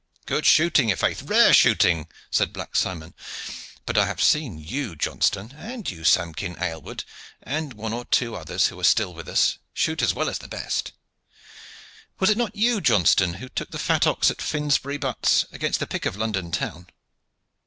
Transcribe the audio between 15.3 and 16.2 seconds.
against the pick of